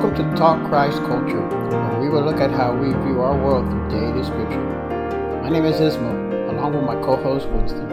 [0.00, 3.68] Welcome to Talk Christ Culture, where we will look at how we view our world
[3.68, 5.40] through daily scripture.
[5.42, 7.86] My name is Ismo, along with my co-host Winston.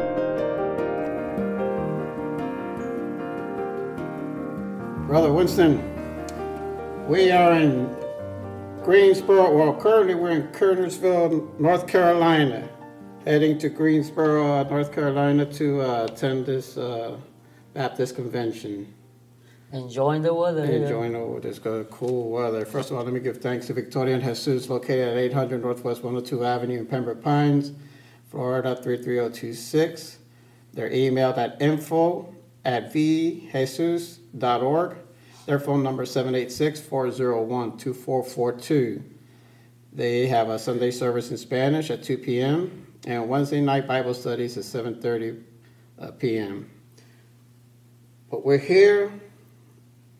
[5.05, 5.84] Brother Winston,
[7.09, 7.93] we are in
[8.85, 9.53] Greensboro.
[9.53, 12.70] Well, currently we're in Kernersville, North Carolina,
[13.26, 17.17] heading to Greensboro, uh, North Carolina to uh, attend this uh,
[17.73, 18.94] Baptist convention.
[19.73, 20.63] Enjoying the weather.
[20.63, 22.66] Enjoying the, this good, cool weather.
[22.66, 26.03] First of all, let me give thanks to Victoria and Jesus, located at 800 Northwest
[26.03, 27.73] 102 Avenue in Pembroke Pines,
[28.31, 30.20] Florida 33026.
[30.73, 34.95] They're emailed at info at vjesus.org.
[35.45, 39.04] Their phone number is 786-401-2442.
[39.91, 42.88] They have a Sunday service in Spanish at 2 p.m.
[43.05, 45.43] and Wednesday night Bible studies at 7:30
[45.99, 46.70] uh, p.m.
[48.29, 49.12] But we're here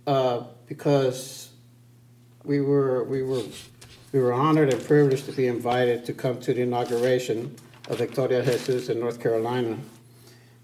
[0.08, 1.52] uh, because
[2.44, 3.44] we were we were
[4.14, 7.54] we were honored and privileged to be invited to come to the inauguration
[7.90, 9.78] of Victoria Jesus in North Carolina.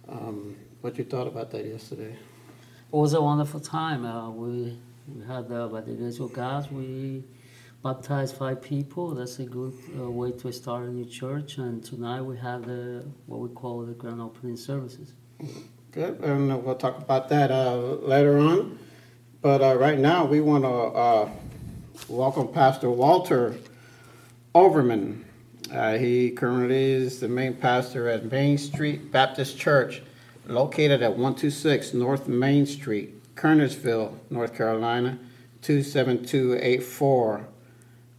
[0.08, 2.14] Um, what you thought about that yesterday?
[2.14, 4.05] It was a wonderful time.
[4.05, 7.25] Uh, we we had uh, by the grace of God, we
[7.83, 9.14] baptized five people.
[9.14, 11.58] That's a good uh, way to start a new church.
[11.58, 15.11] And tonight we have the what we call the grand opening services.
[15.91, 18.80] Good, and we'll talk about that uh, later on.
[19.44, 21.30] But uh, right now, we want to uh,
[22.08, 23.58] welcome Pastor Walter
[24.55, 25.25] Overman.
[25.69, 30.02] Uh, he currently is the main pastor at Main Street Baptist Church,
[30.47, 35.19] located at 126 North Main Street, Kernersville, North Carolina,
[35.61, 37.45] 27284.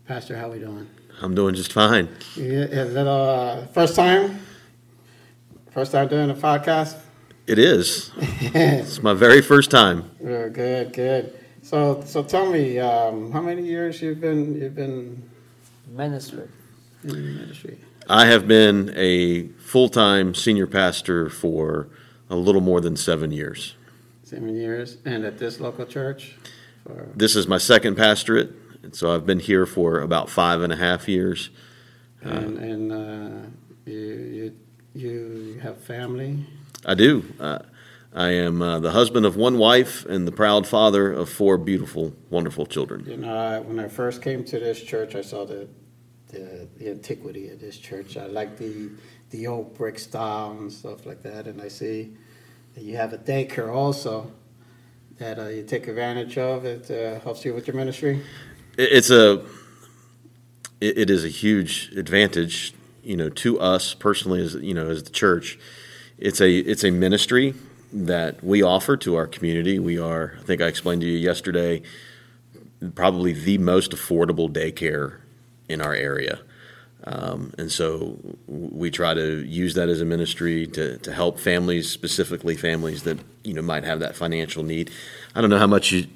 [0.07, 0.87] Pastor, how are we doing?
[1.23, 2.11] I'm doing just fine.
[2.37, 4.41] Yeah, is that uh, first time?
[5.71, 6.99] First time doing a podcast?
[7.47, 8.11] It is.
[8.19, 10.11] it's my very first time.
[10.23, 11.39] Yeah, good, good.
[11.63, 15.23] So, so tell me, um, how many years you've been you've been
[15.91, 16.49] Ministry.
[17.05, 17.79] in ministry?
[18.09, 21.89] I have been a full time senior pastor for
[22.31, 23.75] a little more than seven years.
[24.25, 26.37] Seven years, and at this local church.
[26.87, 28.53] For, This is my second pastorate,
[28.83, 31.51] and so I've been here for about five and a half years.
[32.23, 33.47] and and uh,
[33.85, 34.01] you
[34.35, 34.53] you
[34.95, 36.47] you have family.
[36.85, 37.25] I do.
[37.41, 37.59] Uh,
[38.15, 42.13] I am uh, the husband of one wife and the proud father of four beautiful,
[42.31, 43.05] wonderful children.
[43.07, 45.69] You know, I, when I first came to this church, I saw the
[46.29, 48.17] the, the antiquity of this church.
[48.17, 48.91] I like the
[49.31, 52.13] the old brick style and stuff like that, and I see
[52.75, 54.31] that you have a daycare also
[55.19, 56.65] that uh, you take advantage of.
[56.65, 58.21] It uh, helps you with your ministry.
[58.77, 59.45] It- It's a,
[60.81, 65.11] it is a huge advantage, you know, to us personally as you know as the
[65.11, 65.59] church.
[66.25, 67.53] It's a it's a ministry
[67.93, 69.79] that we offer to our community.
[69.79, 71.83] We are, I think I explained to you yesterday,
[72.95, 75.19] probably the most affordable daycare
[75.69, 76.41] in our area.
[77.07, 78.19] Um, and so
[78.49, 83.19] we try to use that as a ministry to, to help families, specifically families that
[83.43, 84.91] you know might have that financial need.
[85.35, 86.07] I don't know how much you.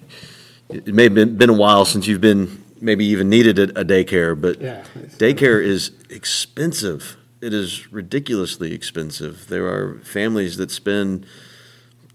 [0.70, 3.84] It may have been, been a while since you've been maybe even needed a, a
[3.84, 4.84] daycare, but Yeah,
[5.18, 7.18] daycare is expensive.
[7.40, 9.46] It is ridiculously expensive.
[9.46, 11.24] There are families that spend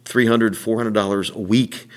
[0.04, 1.88] $300, $400 a week,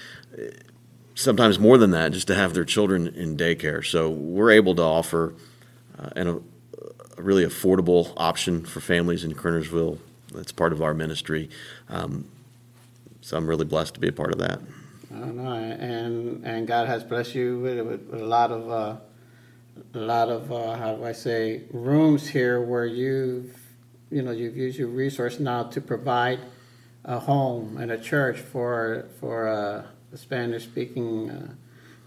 [1.16, 3.84] sometimes more than that, just to have their children in daycare.
[3.84, 5.34] So we're able to offer
[5.98, 6.36] uh, an, a,
[7.19, 9.98] a really affordable option for families in Kernersville.
[10.32, 11.50] That's part of our ministry.
[11.88, 12.26] Um,
[13.22, 14.60] so I'm really blessed to be a part of that.
[15.12, 18.97] I know, and and God has blessed you with, with a lot of uh,
[19.94, 23.59] a lot of uh, how do I say rooms here where you've
[24.10, 26.41] you know you've used your resource now to provide
[27.04, 31.54] a home and a church for for uh, a Spanish speaking uh,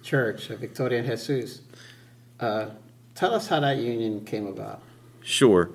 [0.04, 1.62] church, uh, Victoria and Jesus.
[2.40, 2.70] Uh,
[3.16, 4.82] tell us how that union came about.
[5.22, 5.70] Sure.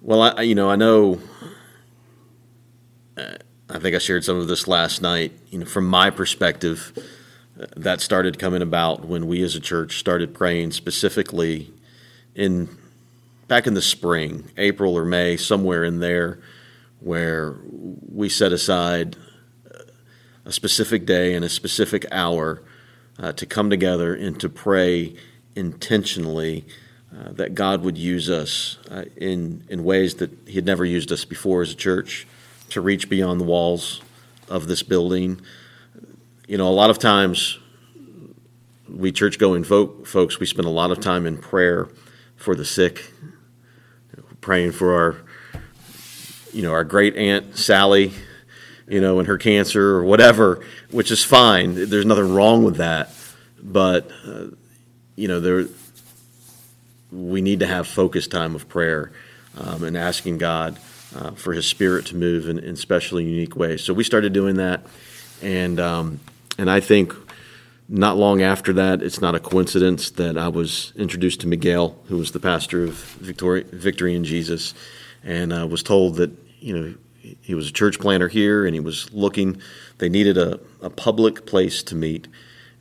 [0.00, 1.20] Well, I you know I know.
[3.16, 3.36] Uh,
[3.70, 5.32] I think I shared some of this last night.
[5.50, 6.92] You know, from my perspective,
[7.56, 11.72] that started coming about when we as a church started praying specifically
[12.34, 12.68] in
[13.46, 16.40] back in the spring, April or May, somewhere in there,
[17.00, 19.16] where we set aside
[20.44, 22.62] a specific day and a specific hour
[23.18, 25.14] uh, to come together and to pray
[25.54, 26.64] intentionally
[27.16, 31.12] uh, that God would use us uh, in in ways that He had never used
[31.12, 32.26] us before as a church
[32.70, 34.00] to reach beyond the walls
[34.48, 35.40] of this building.
[36.46, 37.58] You know, a lot of times
[38.86, 41.88] we church going folk, folks, we spend a lot of time in prayer
[42.36, 43.10] for the sick,
[44.42, 45.16] praying for our
[46.52, 48.12] you know our great aunt Sally,
[48.86, 51.88] you know, and her cancer or whatever, which is fine.
[51.88, 53.10] There's nothing wrong with that.
[53.62, 54.48] but uh,
[55.16, 55.64] you know there
[57.10, 59.12] we need to have focused time of prayer
[59.56, 60.78] um, and asking God
[61.16, 63.82] uh, for His Spirit to move in, in especially unique ways.
[63.82, 64.84] So we started doing that,
[65.40, 66.20] and um,
[66.58, 67.14] and I think
[67.88, 72.16] not long after that, it's not a coincidence that I was introduced to Miguel, who
[72.16, 74.74] was the pastor of Victory, Victory in Jesus,
[75.22, 76.30] and I was told that
[76.60, 76.94] you know
[77.40, 79.60] he was a church planter here, and he was looking.
[79.98, 82.28] They needed a, a public place to meet,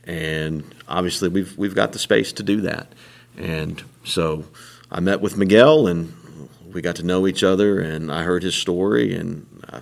[0.06, 2.94] and obviously we've we've got the space to do that.
[3.38, 4.46] And so
[4.92, 6.14] I met with Miguel, and
[6.72, 9.82] we got to know each other, and I heard his story, and I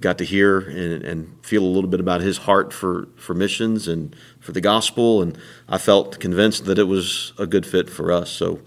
[0.00, 3.86] got to hear and, and feel a little bit about his heart for for missions
[3.88, 5.36] and for the gospel, and
[5.68, 8.30] I felt convinced that it was a good fit for us.
[8.30, 8.60] So.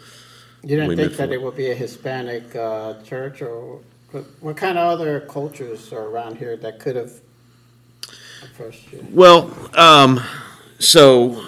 [0.65, 3.81] You didn't think that it would be a Hispanic uh, church, or
[4.11, 7.11] what, what kind of other cultures are around here that could have
[8.41, 9.05] approached you?
[9.11, 10.21] Well, um,
[10.79, 11.43] so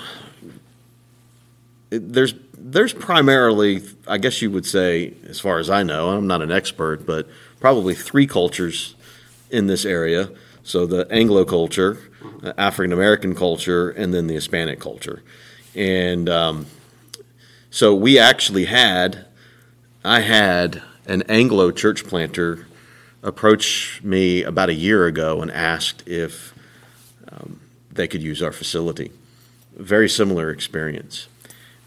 [1.92, 6.28] it- there's there's primarily, I guess you would say, as far as I know, I'm
[6.28, 7.28] not an expert, but
[7.60, 8.95] probably three cultures
[9.56, 10.30] in this area.
[10.64, 12.00] So the Anglo culture,
[12.42, 15.24] the African American culture, and then the Hispanic culture.
[15.76, 16.66] And um,
[17.70, 19.26] so we actually had,
[20.04, 22.68] I had an Anglo church planter
[23.22, 26.54] approach me about a year ago and asked if
[27.32, 27.60] um,
[27.92, 29.12] they could use our facility.
[29.76, 31.28] Very similar experience.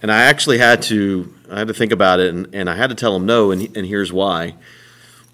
[0.03, 2.91] And I actually had to I had to think about it and, and I had
[2.91, 4.55] to tell them no and, and here's why.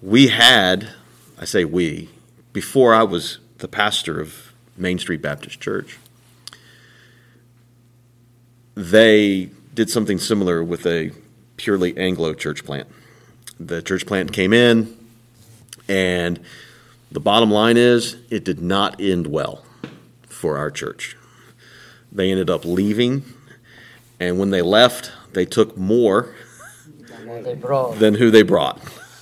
[0.01, 0.89] We had
[1.37, 2.09] I say we
[2.55, 5.99] before I was the pastor of Main Street Baptist Church.
[8.75, 11.11] They did something similar with a
[11.57, 12.87] purely Anglo church plant.
[13.59, 14.95] The church plant came in
[15.89, 16.39] and
[17.11, 19.65] the bottom line is it did not end well
[20.29, 21.17] for our church.
[22.09, 23.25] They ended up leaving
[24.17, 26.33] and when they left, they took more
[27.97, 28.79] than who they brought.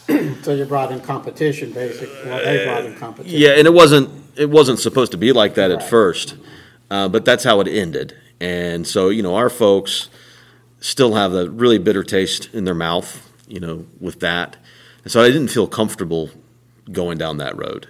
[0.07, 2.15] So you brought in competition, basically.
[2.25, 3.39] Well, they brought in competition.
[3.39, 5.89] Yeah, and it wasn't it wasn't supposed to be like that at Right.
[5.89, 6.35] first,
[6.91, 8.15] uh, but that's how it ended.
[8.39, 10.09] And so you know, our folks
[10.79, 14.57] still have a really bitter taste in their mouth, you know, with that.
[15.03, 16.29] And so I didn't feel comfortable
[16.91, 17.88] going down that road.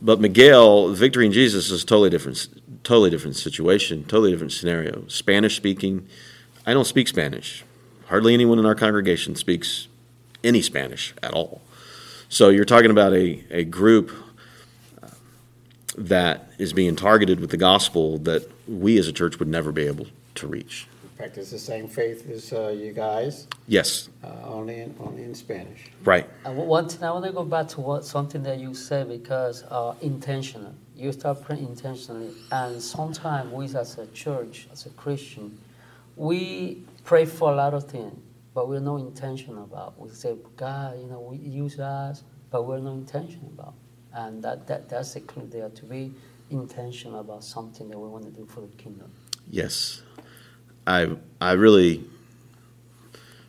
[0.00, 2.48] But Miguel, Victory in Jesus is a totally different,
[2.84, 5.04] totally different situation, totally different scenario.
[5.08, 6.08] Spanish speaking,
[6.66, 7.64] I don't speak Spanish.
[8.06, 9.88] Hardly anyone in our congregation speaks
[10.44, 11.60] any Spanish at all.
[12.28, 14.10] So you're talking about a, a group
[15.02, 15.08] uh,
[15.98, 19.86] that is being targeted with the gospel that we as a church would never be
[19.86, 20.06] able
[20.36, 20.86] to reach.
[21.16, 25.84] Practice the same faith as uh, you guys, Yes, uh, only in only in Spanish.
[26.04, 26.28] right.
[26.44, 29.62] And one thing I want to go back to what something that you said because
[29.70, 30.74] uh, intentional.
[30.96, 35.58] You start praying intentionally, and sometimes we as a church, as a Christian,
[36.16, 38.14] we pray for a lot of things,
[38.54, 39.98] but we're not intentional about.
[39.98, 43.74] We say, God, you know, we use us, but we're not intentional about.
[44.12, 46.12] And that, that that's the clue there to be
[46.50, 49.10] intentional about something that we want to do for the kingdom.
[49.50, 50.02] Yes,
[50.86, 52.04] I I really,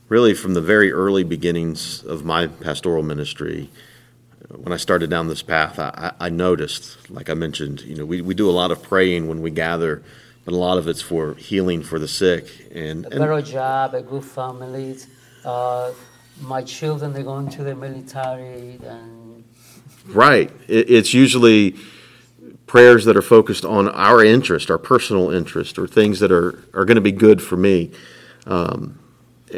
[0.08, 3.70] really from the very early beginnings of my pastoral ministry,
[4.56, 8.22] when I started down this path, I I noticed, like I mentioned, you know, we,
[8.22, 10.02] we do a lot of praying when we gather,
[10.46, 14.02] but a lot of it's for healing for the sick and, a better job, a
[14.02, 14.98] good family.
[15.46, 15.92] Uh,
[16.42, 19.24] my children, they're going to the military, and
[20.06, 20.52] Right.
[20.68, 21.76] It, it's usually
[22.68, 26.86] prayers that are focused on our interest, our personal interest, or things that are, are
[26.86, 27.92] going to be good for me.
[28.46, 29.00] Um,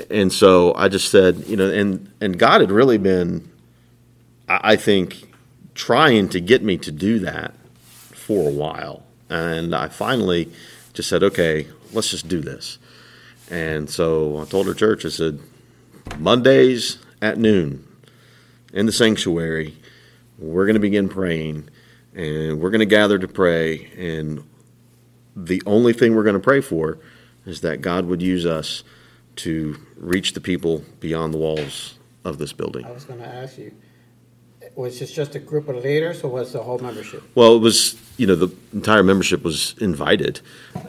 [0.09, 3.49] and so I just said, you know, and, and God had really been,
[4.47, 5.33] I I think,
[5.73, 9.03] trying to get me to do that for a while.
[9.29, 10.51] And I finally
[10.95, 12.79] just said, okay, let's just do this.
[13.51, 15.39] And so I told our church, I said,
[16.17, 17.87] Mondays at noon
[18.73, 19.77] in the sanctuary,
[20.39, 21.69] we're going to begin praying
[22.13, 24.43] and we're going to gather to pray and
[25.35, 26.97] the only thing we're going to pray for
[27.45, 28.83] is that god would use us
[29.35, 33.57] to reach the people beyond the walls of this building I was going to ask
[33.57, 33.73] you,
[34.75, 37.23] was this just a group of leaders, or was the whole membership?
[37.35, 40.41] well it was you know the entire membership was invited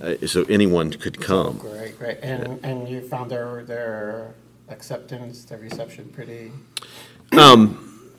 [0.03, 2.19] uh, so anyone could come Great, great.
[2.23, 4.35] And and you found their their
[4.69, 6.53] acceptance, their reception pretty.
[7.33, 8.11] Um,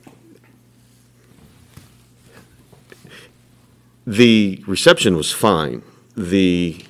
[4.06, 5.82] the reception was fine
[6.16, 6.84] the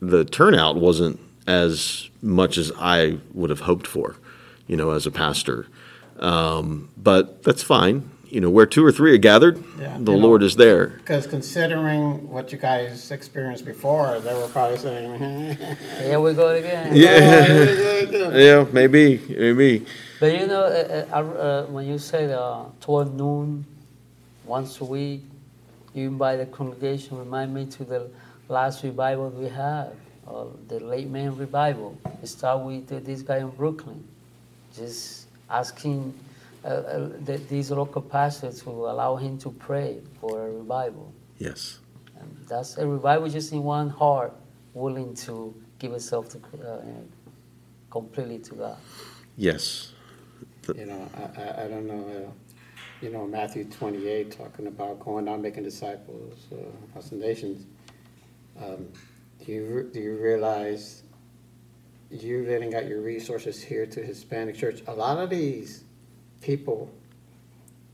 [0.00, 4.16] the turnout wasn't as much as I would have hoped for,
[4.66, 5.66] you know, as a pastor.
[6.20, 8.10] Um, but that's fine.
[8.30, 9.96] you know, where two or three are gathered, Yeah.
[9.98, 10.88] the You know- Lord is there.
[10.88, 15.56] Because considering what you guys experienced before, they were probably saying,
[16.04, 16.94] Here we go again.
[16.94, 18.34] Yeah.
[18.36, 19.86] Yeah, maybe, maybe.
[20.20, 23.64] But you know, uh, uh, uh, when you say uh, toward noon,
[24.44, 25.22] once a week,
[25.94, 27.16] you invite the congregation.
[27.18, 28.10] Remind me to the
[28.50, 29.92] last revival we had,
[30.28, 31.96] uh, the late man revival.
[32.22, 34.04] It started with uh, this guy in Brooklyn,
[34.76, 36.14] just asking
[36.64, 41.12] uh, uh, the, these local pastors to allow him to pray for a revival.
[41.38, 41.78] Yes.
[42.18, 44.32] And that's a revival just in one heart,
[44.74, 46.80] willing to give itself to, uh,
[47.90, 48.76] completely to God.
[49.36, 49.92] Yes.
[50.74, 52.30] You know, I, I, I don't know, uh,
[53.00, 56.56] you know, Matthew twenty-eight, talking about going out making disciples, uh,
[56.88, 57.66] across the nations.
[58.60, 58.88] Um,
[59.46, 61.04] Do you, re- do you realize
[62.10, 64.82] you letting out your resources here to Hispanic church?
[64.86, 65.84] A lot of these
[66.40, 66.90] people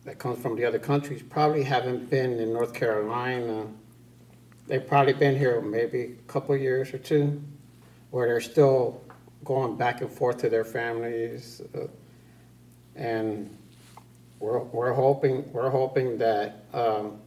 [0.04, 3.66] that come from the other countries probably haven't been in North Carolina.
[4.66, 7.42] They've probably been here maybe a couple years or two,
[8.10, 9.02] where they're still
[9.44, 11.60] going back and forth to their families.
[11.74, 11.86] uh,
[12.94, 13.56] And
[14.38, 17.18] we're, we're hoping, we're hoping that, um,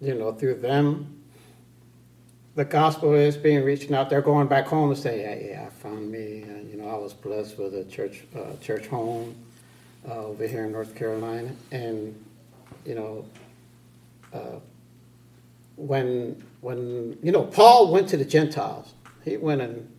[0.00, 1.22] you know, through them,
[2.54, 4.08] the gospel is being reached out.
[4.08, 6.44] They're going back home and saying, yeah, yeah, I found me.
[6.44, 9.34] Uh, you know, I was blessed with a church, uh, church home
[10.08, 11.50] uh, over here in North Carolina.
[11.72, 12.14] And,
[12.84, 13.24] you know,
[14.32, 14.60] uh,
[15.76, 18.94] when, when, you know, Paul went to the Gentiles.
[19.24, 19.90] He went and,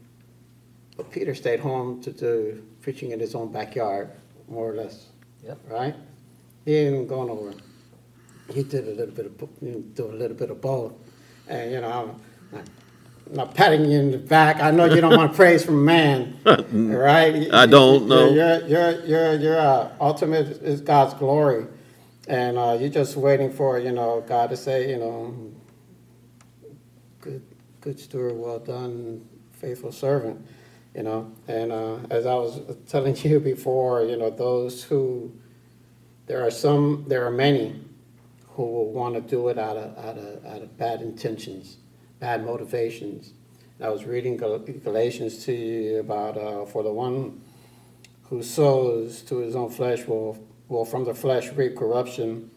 [0.96, 4.12] but Peter stayed home to do preaching in his own backyard,
[4.48, 5.08] more or less.
[5.44, 5.58] Yep.
[5.68, 5.96] Right?
[6.64, 7.54] He didn't go nowhere.
[8.54, 10.94] He did a little bit of, you know, do a little bit of both.
[11.48, 12.22] And, you know, I'm
[12.52, 12.64] not,
[13.32, 14.62] not patting you in the back.
[14.62, 17.48] I know you don't want praise from man, right?
[17.54, 18.30] I don't, no.
[18.32, 21.68] Your, your, your, your uh, ultimate is God's glory.
[22.28, 25.52] And uh, you're just waiting for, you know, God to say, you know,
[27.22, 27.44] good,
[27.82, 30.46] good steward, well done, faithful servant,
[30.96, 31.32] you know.
[31.48, 35.32] And uh, as I was telling you before, you know, those who,
[36.28, 37.80] there are some, there are many
[38.50, 41.78] who will want to do it out of, out of, out of bad intentions,
[42.20, 43.34] bad motivations.
[43.82, 47.42] I was reading Gal- Galatians to you about, uh, for the one
[48.24, 52.50] who sows to his own flesh will, will from the flesh reap corruption,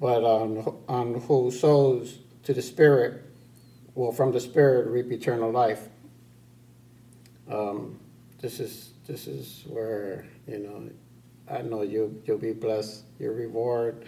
[0.00, 3.24] but on, on who sows to the Spirit
[3.94, 5.88] will from the Spirit reap eternal life.
[7.50, 7.98] Um,
[8.40, 10.88] this is this is where you know
[11.50, 13.02] I know you you'll be blessed.
[13.18, 14.06] Your reward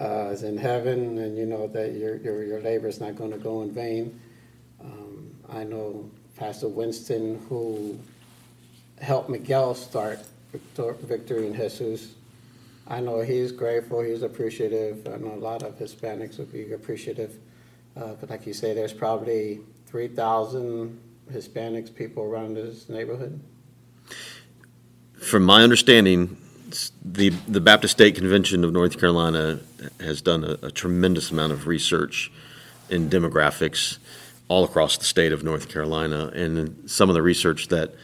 [0.00, 3.30] uh, is in heaven, and you know that your your, your labor is not going
[3.30, 4.20] to go in vain.
[4.80, 7.98] Um, I know Pastor Winston who
[9.00, 10.18] helped Miguel start
[10.52, 12.14] Victor- Victory in Jesus.
[12.86, 15.06] I know he's grateful, he's appreciative.
[15.06, 17.38] I know a lot of Hispanics would be appreciative.
[17.96, 21.00] Uh, but like you say, there's probably 3,000
[21.32, 23.40] Hispanics people around this neighborhood.
[25.14, 26.36] From my understanding,
[27.04, 29.60] the, the Baptist State Convention of North Carolina
[30.00, 32.32] has done a, a tremendous amount of research
[32.90, 33.98] in demographics
[34.48, 36.30] all across the state of North Carolina.
[36.34, 37.94] And some of the research that,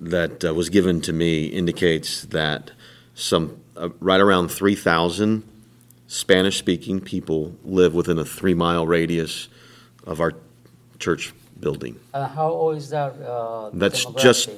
[0.00, 2.72] that uh, was given to me indicates that
[3.14, 5.42] some, uh, right around 3,000
[6.06, 9.48] Spanish-speaking people live within a three-mile radius
[10.04, 10.34] of our
[10.98, 11.98] church building.
[12.12, 13.14] Uh, how old is that?
[13.22, 14.50] Uh, That's just,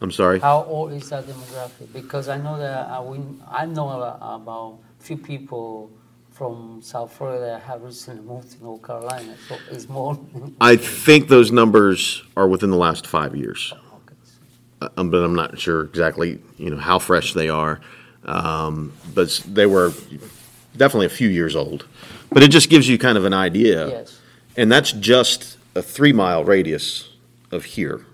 [0.00, 0.40] I'm sorry?
[0.40, 1.92] How old is that demographic?
[1.92, 3.18] Because I know that uh, we,
[3.50, 5.90] I know a- about few people
[6.32, 10.18] from South Florida that have recently moved to North Carolina, so it's more.
[10.60, 14.14] I think those numbers are within the last five years, Okay.
[14.82, 17.80] Uh, um, but I'm not sure exactly, you know, how fresh they are.
[18.26, 19.92] Um, but they were
[20.76, 21.86] definitely a few years old.
[22.30, 23.88] But it just gives you kind of an idea.
[23.88, 24.20] Yes.
[24.58, 27.08] And that's just a three mile radius
[27.52, 28.04] of here.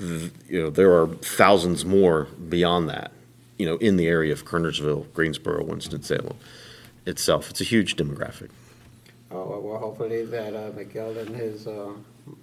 [0.00, 0.30] You
[0.62, 3.10] know, there are thousands more beyond that,
[3.58, 6.36] you know, in the area of Kernersville, Greensboro, Winston-Salem
[7.06, 7.50] itself.
[7.50, 8.50] It's a huge demographic.
[9.30, 11.90] Oh, well, hopefully that uh, Miguel and his, uh,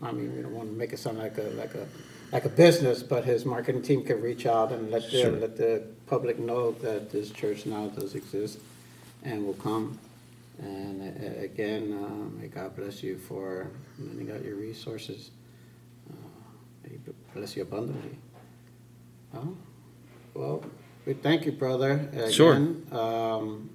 [0.01, 1.87] I mean, we don't want to make it sound like a, like a,
[2.31, 5.31] like a business, but his marketing team can reach out and let the, Sure.
[5.31, 8.59] let the public know that this church now does exist
[9.23, 9.97] and will come.
[10.61, 15.31] And uh, again, uh, may God bless you for lending out your resources.
[17.35, 18.17] May He bless you abundantly.
[19.33, 19.57] Oh,
[20.33, 20.63] Well,
[21.05, 22.09] we thank you, brother.
[22.31, 22.55] Sure.
[22.91, 23.69] Um,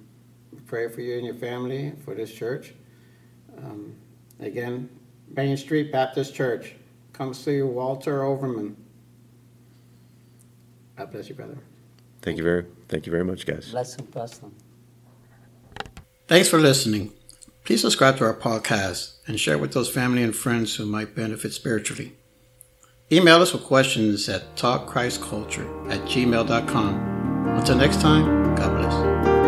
[0.65, 2.73] pray for you and your family, for this church.
[3.57, 3.95] Um,
[4.39, 4.89] Again,
[5.35, 6.73] Main Street Baptist Church.
[7.13, 8.75] Come see Walter Overman.
[10.97, 11.57] God bless you, brother.
[12.23, 13.69] Thank you very, thank you very much, guys.
[13.69, 14.55] Bless and bless them.
[16.27, 17.13] Thanks for listening.
[17.65, 21.53] Please subscribe to our podcast and share with those family and friends who might benefit
[21.53, 22.13] spiritually.
[23.13, 26.95] Email us with questions at talkchristculture at gmail.com.
[27.57, 29.40] Until next time, God bless.